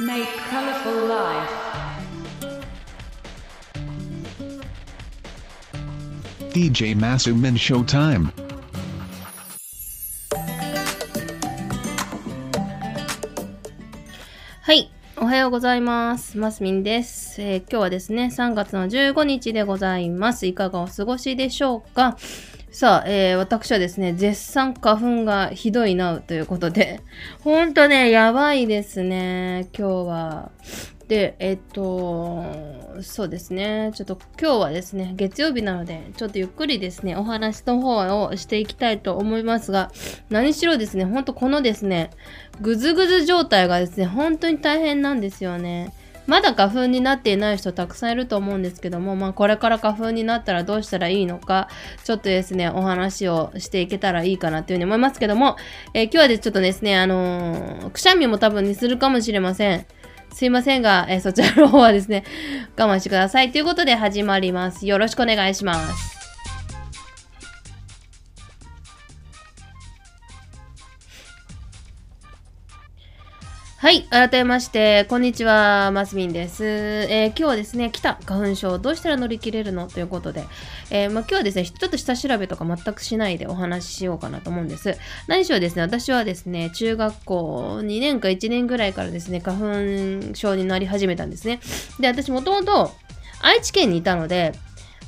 [0.00, 1.50] Make colorful life.
[6.52, 8.32] DJ Masumin Showtime.
[14.62, 14.90] はい。
[15.16, 16.38] おはようございます。
[16.38, 20.46] マスミンです、えー今日はですね、3月の15日でございます。
[20.46, 22.16] いかがお過ごしでしょうか？
[22.74, 27.02] さあ、えー私はですね、絶賛花粉がひどいなということで、
[27.44, 30.50] ほんとね、やばいですね、今日は。
[31.06, 32.44] で、えっと、
[33.00, 39.92] そうですね、ちょっと今日はですね、月曜日なので、ちょっとゆっくりですね、お話の方をしていきたいと思いますが、
[40.28, 42.10] 何しろですね、ほんとこのですね、
[42.60, 45.92] ぐずぐず状態がですね、本当に大変なんですよね。
[46.26, 51.68] まだ花粉になっていない人たくさんいると思うんですけども、まあこれから花粉になったらどうしたらいいのか、
[52.04, 55.56] ちょっとですね、お話をしていけたらいいかなというふうに思いますけども、
[55.92, 59.86] えー今日はでちょっとですね、あのーくしゃみも多分にするかもしれません。
[60.32, 62.24] すいませんが、えーそちらの方はですね、
[62.76, 63.52] 我慢してください。
[63.52, 64.86] ということで始まります。
[64.86, 66.13] よろしくお願いします。
[73.84, 74.04] はい。
[74.04, 75.90] 改めまして、こんにちは。
[75.92, 76.64] マスミンです。
[76.64, 80.46] えー今日はですね、来た花粉症、どうしたら乗り切れるのということで、
[80.90, 84.96] えーまあ、今日はですね、ちょっと下調べとか全くしないでお話ししようかなと思うんです。
[85.26, 89.58] 何しろですね、私はですね、中学校2年か1年ぐらいからですね、花
[90.30, 91.60] 粉症になり始めたんですね。
[92.00, 92.90] で、私もともと
[93.42, 94.54] 愛知県にいたので、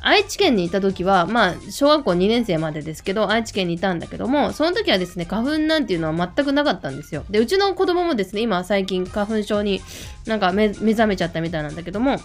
[0.00, 7.24] 愛知県にいた時は、まあ、小学校2年生までですけど、愛知県にいたんだけども、その時はですね、花粉なんていうのは全くなかったんですよ。
[7.30, 9.80] で、うちの子供もですね、今最近花粉症に
[10.26, 12.20] なんか目目覚めちゃったみたいなんだけども、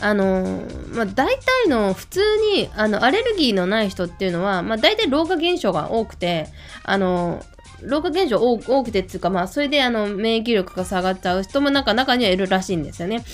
[0.00, 2.20] あのまあ、大体の普通
[2.56, 6.48] にあのアレルギーのない人っていうのは、まあ、大体老化現象が多くて、
[6.82, 7.40] あの
[7.82, 13.24] 老化現象多多くてっていうか、まあ、それであの免疫力が下がっちゃう人もなんか中にはいるらしいんですよね。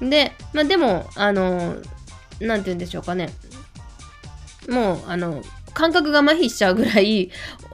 [0.00, 3.30] で、まあ、でも、あのーなんて言うんでしょうかね。
[4.68, 5.42] もう、あの、
[5.74, 7.30] 感覚が麻痺しちゃうぐらい、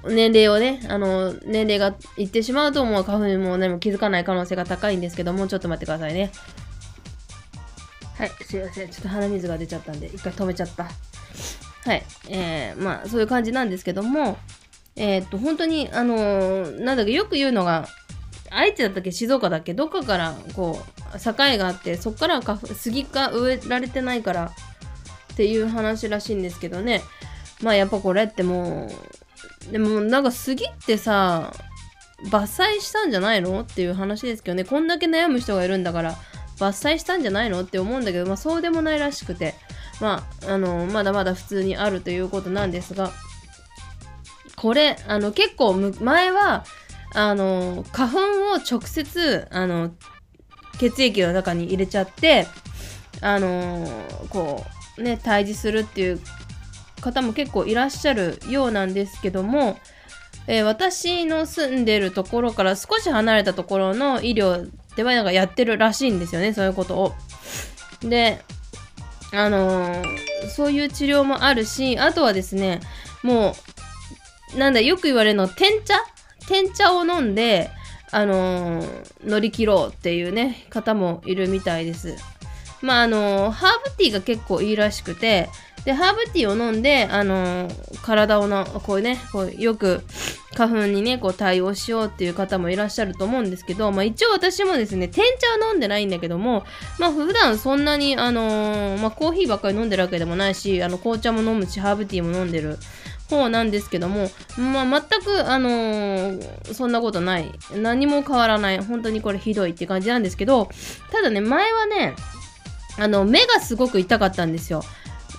[0.06, 6.30] 年齢をね、あの、年齢がいってしまうと、もう花粉もね、も気づかない可能性が高いんですけども、ちょっと待ってくださいね。
[8.16, 8.90] はい、すいません。
[8.90, 10.84] ちょっと鼻水が出ちゃったんで、一回止めちゃった。
[10.84, 10.90] は
[11.94, 14.38] い、えー、まあ、そういう感じなんですけども、
[14.96, 17.88] えーっと、本当に、あのーなんだっけ、よく言うのが、
[18.54, 20.80] 愛知だったっけ静岡だっけどっかからこ
[21.14, 24.52] う境があってそっから花粉杉が植えられてないから
[25.32, 27.02] っていう話らしいんですけどね。
[27.62, 28.90] まあやっぱこれっても
[29.68, 31.52] うでもなんか杉ってさ
[32.26, 34.64] 伐採したんじゃないのっていう話ですけどね。
[34.64, 36.14] こんだけ悩む人がいるんだから
[36.58, 39.54] 伐採したんじゃないのって思うんだけどまあそうでもないらしくて。
[40.00, 43.12] まああのまだまだ普通にあるということなんですが。
[44.56, 46.64] これあの結構前は
[47.14, 48.18] あの花粉
[48.52, 49.92] を直接あの
[50.78, 52.46] 血液の中に入れちゃって
[53.20, 53.86] あの
[54.28, 54.64] こ
[54.98, 56.20] うね退治するっていう
[57.00, 59.78] 方も結構いらっしゃるようなんですけども、
[60.46, 67.14] えー私の住んでるところから少し離れたところの医療ではなんかやってるらしいんですよねそういうことを。
[68.00, 68.40] で
[69.32, 72.80] あのーそういう治療もあるしあとはですね
[73.22, 73.54] も
[74.54, 75.94] うなんだよく言われるの天茶
[76.48, 77.70] 天茶を飲んで、
[78.10, 82.16] あのー乗り切ろうっていうね方もいるみたいです。
[82.82, 85.48] まああのーハーブティーが結構いいらしくて
[85.84, 90.02] でハーブティーを飲んで、あのー体をなこうねこうよく
[90.54, 96.64] 花粉にねこう対応しようっていう方もいらっしゃると思うんですけど、まあ、一応私もですね天茶は飲んでないんだけども
[96.98, 102.78] まあ普段そんなに、あのーまあ、コーヒーばっかり飲んでるわけでもないしあの紅茶も飲むしハーブティーも飲んでる
[103.30, 107.52] 方なんですけども、まあ、全く、あのーそんなことない。
[107.76, 108.78] 何も変わらない。
[108.78, 110.68] 本当にこれひどいって感じなんですけど
[111.10, 112.14] ただね前はね
[112.98, 114.82] あの目がすごく痛かったんですよ。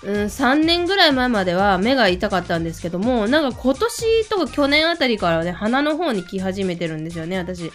[0.03, 7.71] うん、3年ぐらい前までは目が痛かったんですけどもなんか今年とか去年あたりからね鼻の方に来始めてるんですよね私。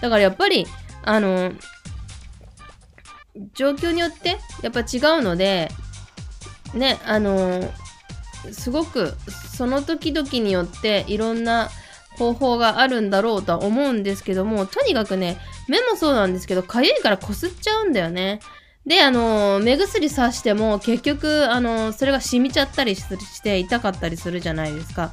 [0.00, 0.66] だからやっぱり
[1.02, 1.52] あの
[3.54, 5.70] 状況によってやっぱ違うので
[6.74, 7.72] ねあの
[8.52, 9.14] すごく
[9.56, 11.70] その時々によっていろんな
[12.18, 15.38] 方法があるんだろうとは思うんですけどもとにかくね
[15.68, 18.40] 目もそうなんですけどかゆいからこすっちゃうんだよね。
[18.86, 25.12] であの目薬さしても結局あのそれが染みちゃったりして痛かったりするじゃないですか。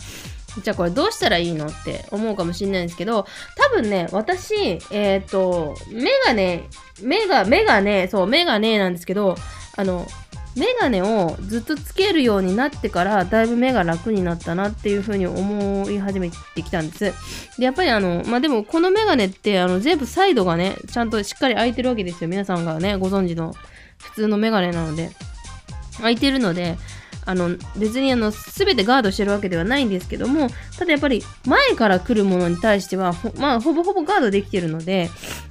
[0.63, 3.25] じゃあこれどうしたらいいのって思うかもしれないんですけど
[3.57, 6.69] 多分ね私えっ、と目がね
[7.01, 9.35] 目が目がねそう目がねなんですけど
[9.75, 10.07] あの
[10.55, 17.13] メガネをずっとつけるようになってからだいぶ目が楽になったなっていうふうに思い始めてきたんです。
[17.57, 23.53] でやっぱりあのまあでもこのメガネってあの全部サイドがねちゃんとしっかり開いてるわけですよ皆さんがねご存知の
[23.97, 25.11] 普通のメガネなので
[26.01, 26.77] 開いてるので
[27.25, 30.47] あの別にあの全てガードしてるわけではないんですけども
[30.77, 35.09] ただやっぱり前から来るものに対しては,、まあ、ほぼほぼガードできてるので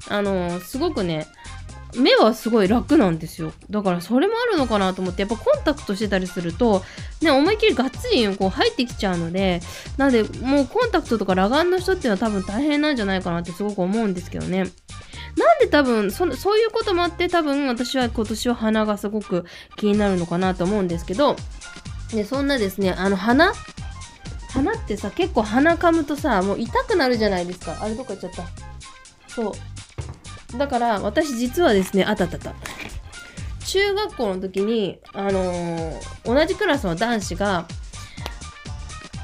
[0.08, 1.26] あのすごくね
[1.96, 3.52] 目はすごい楽なんですよ。
[3.70, 6.82] だからそれもあるのかなと思ってやっぱコンタクトしてたりすると
[7.20, 9.60] ね思いっきりがっつりこう入ってきちゃうので
[9.96, 14.58] なのでもうコンタクトとか裸眼の人っていうのは多分大変なんじゃないかなってすごく思うんですけどね。
[15.36, 19.44] なんで多分そそういうこともあって多分私は今年は鼻がすごく
[19.76, 21.36] 気になるのかなと思うんですけど
[22.12, 23.52] でそんなですねあの鼻？
[24.52, 27.76] 鼻ってさ結構鼻かむとさもう痛くなるじゃないですか。
[27.80, 28.44] あれどっか行っちゃった。
[29.26, 29.52] そう。
[30.58, 32.54] だから私実はですねあたたた。
[33.66, 37.66] 中学校の時にあのー、同じクラスの男子が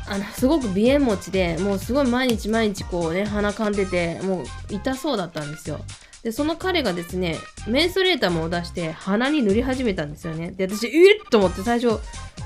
[0.08, 5.80] あのすごく鼻炎持ちでもうすごい毎日毎日こうね鼻かんでてもう痛そうだったんですよ。
[6.22, 7.36] でその彼がですね
[7.66, 10.50] メンソレーターも出して鼻に塗り始めたんですよね。
[10.50, 12.00] で私えっと思って最初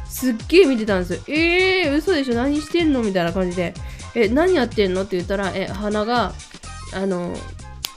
[0.07, 1.21] すっげえ見てたんですよ。
[1.35, 2.35] えー、嘘でしょ？
[2.35, 3.03] 何してんの？
[3.03, 3.73] みたいな感じで。
[4.15, 5.03] え何やってんの？
[5.03, 6.35] って言ったらえ鼻が
[6.93, 7.35] あの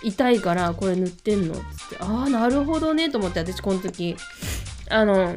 [0.04, 1.56] 痛いからこれ塗ってんの？
[1.56, 1.98] つって。
[2.00, 3.10] ああなるほどね。
[3.10, 4.16] と思って私この時。
[4.90, 5.36] あの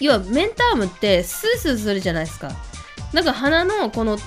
[0.00, 2.52] 要はメンタームってスースーするじゃないですか。
[3.12, 4.18] なんか鼻のこの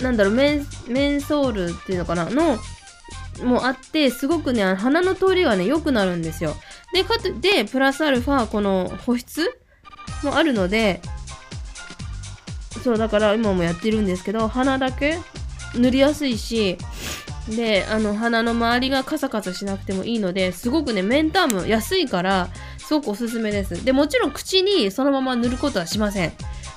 [0.00, 2.28] なんだろうメンメンソールっていうのかな？
[2.30, 2.58] の
[3.42, 6.54] もあって、すごくね、鼻の通りがね、良くなるんですよ。
[6.92, 9.58] で、かつ、で、プラスアルファ、この保湿？
[10.22, 11.00] もあるので、
[12.84, 15.18] そう、だから今もやってるんですけど、鼻だけ
[15.74, 16.78] 塗りやすいし、
[17.48, 22.48] で、あの、鼻の周りがカサカサしなくてもいいので、すごくね、メンターム安いから、
[22.78, 23.84] すごくおすすめです。
[23.84, 26.32] で、もちろん口にそのまま塗ることはしません。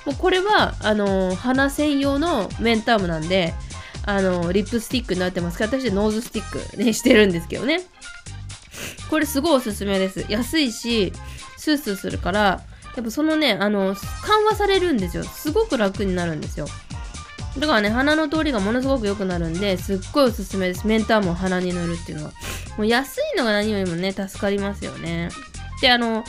[0.06, 3.54] もうこれは、あの鼻専用のメンタームなんで、
[4.06, 7.82] あの、リップスティックになってますけど、私ノーズスティックね、してるんですけどね。
[9.10, 10.26] これすごいおすすめです。
[10.28, 11.14] 安いし、
[11.58, 12.62] スースーするから、
[12.96, 15.24] やっぱそのね、あの、緩和されるんですよ。
[15.24, 16.68] すごく楽になるんですよ。
[17.60, 20.86] だからね、鼻の通りがものすごく良くなるんで、すっごいおすすめです。
[20.86, 22.32] メンターム鼻に塗るっていうのは。
[22.78, 25.30] もう安いのが何よりもね、助かりますよね。
[25.82, 26.24] で、あの、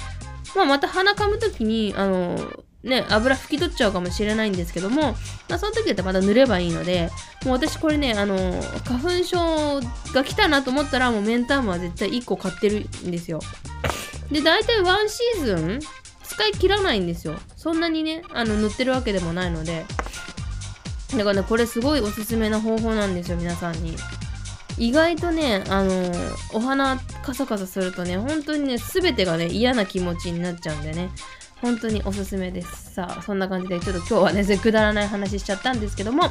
[0.57, 2.39] まあ、また鼻かむときに、あの、
[2.83, 5.15] ね、油拭き取っちゃうかもしれないんですけども、
[5.49, 7.11] まあ、その時だったらまた塗ればいいので、
[7.45, 8.37] もう私これね、あの、
[8.85, 9.81] 花粉症
[10.15, 13.41] が来たなと思ったら、もうメンタームは絶対1個買ってるんですよ。
[14.31, 15.81] で、大体ワンシーズン
[16.23, 17.35] 使い切らないんですよ。
[17.57, 19.85] そんなにね、あの、塗ってるわけでもないので。
[21.17, 23.97] だからね、これすごいおすすめな方法なんですよ、皆さんに。
[24.77, 26.13] 意外とね、あの
[26.53, 31.11] お花カサカサするとね、本当にね、全てがね、嫌な気持ちになっちゃうんでね。
[31.61, 32.95] 本当におすすめです。
[32.95, 36.31] さあ、そんな感じでちょっと今日はね、くだらない話しちゃったんですけども、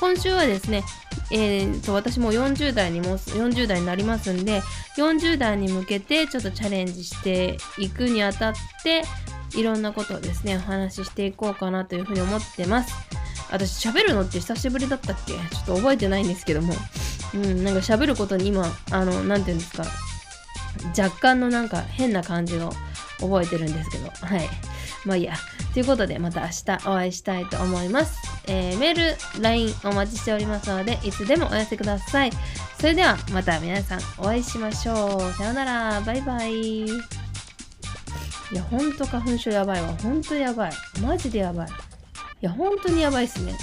[0.00, 0.82] 今週はですね、
[1.30, 4.62] えーと、私も40代にも、40代になりますんで、
[4.96, 9.04] 40代に向けてちょっとチャレンジしていくにあたって、
[9.54, 12.94] いろんなことをですね、お話ししていこうかなというふうに思ってます。
[13.50, 15.32] 私喋るのって久しぶりだったっけ？
[15.32, 16.74] ちょっと覚えてないんですけども、
[17.34, 19.84] うん、なんか喋ることに今、あの、なんていうんですか、
[20.98, 22.72] 若干のなんか変な感じの
[23.20, 24.48] 覚えてるんですけど、はい。
[25.04, 25.34] まあいいや。
[25.72, 28.18] ということで、また明日お会いしたいと思います。
[28.48, 32.30] えー、メール、LINE お待ちしておりますので、いつでもお寄せください。
[32.80, 35.32] それでは、また皆さんお会いしましょう。
[35.34, 36.00] さようなら。
[36.00, 36.86] バイバイ。
[36.86, 36.88] い
[38.52, 39.88] や、ほんと花粉症やばいわ。
[40.02, 40.72] ほんとやばい。
[41.02, 41.68] マジでやばい。
[42.42, 43.56] いや、本当にやばいっすね。